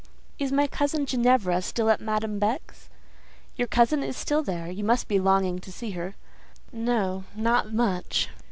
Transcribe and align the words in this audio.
"Is 0.39 0.51
my 0.51 0.65
cousin 0.65 1.05
Ginevra 1.05 1.61
still 1.61 1.91
at 1.91 2.01
Madame 2.01 2.39
Beck's?" 2.39 2.89
"Your 3.55 3.67
cousin 3.67 4.01
is 4.01 4.17
still 4.17 4.41
there; 4.41 4.67
you 4.67 4.83
must 4.83 5.07
be 5.07 5.19
longing 5.19 5.59
to 5.59 5.71
see 5.71 5.91
her." 5.91 6.15
"No—not 6.73 7.71
much." 7.71 8.27